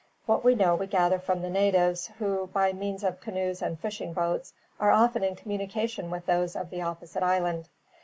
"What 0.25 0.43
we 0.43 0.55
know 0.55 0.73
we 0.73 0.87
gather 0.87 1.19
from 1.19 1.43
the 1.43 1.49
natives, 1.51 2.07
who, 2.17 2.47
by 2.47 2.73
means 2.73 3.03
of 3.03 3.21
canoes 3.21 3.61
and 3.61 3.79
fishing 3.79 4.13
boats, 4.13 4.51
are 4.79 4.89
often 4.89 5.23
in 5.23 5.35
communication 5.35 6.09
with 6.09 6.25
those 6.25 6.55
of 6.55 6.71
the 6.71 6.81
opposite 6.81 7.21
island. 7.21 7.69